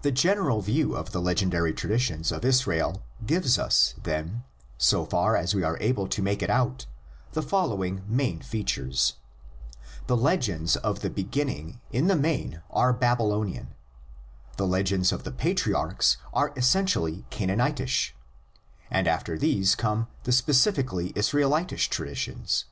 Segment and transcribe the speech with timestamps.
[0.00, 4.42] The general view of the legendary traditions of Israel gives us, then,
[4.78, 6.86] so far as we are able to make it out,
[7.32, 9.16] the following main features:
[10.06, 13.74] The legends of the beginnings in the main are Babylonian,
[14.56, 18.14] the legends of the patriarchs are essentially Canaanitish,
[18.90, 22.64] and after these come the specifically Israelitish traditions.